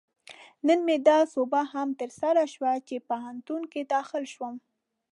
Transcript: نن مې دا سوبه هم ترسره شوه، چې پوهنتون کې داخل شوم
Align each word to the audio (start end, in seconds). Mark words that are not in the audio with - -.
نن 0.67 0.79
مې 0.87 0.95
دا 1.07 1.19
سوبه 1.33 1.61
هم 1.73 1.89
ترسره 2.01 2.43
شوه، 2.53 2.73
چې 2.87 3.05
پوهنتون 3.07 3.61
کې 3.71 3.81
داخل 3.93 4.23
شوم 4.33 4.55